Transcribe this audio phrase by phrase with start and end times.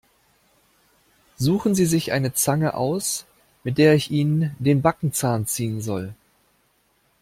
[1.37, 3.27] Suchen Sie sich eine Zange aus,
[3.63, 6.15] mit der ich Ihnen den Backenzahn ziehen soll!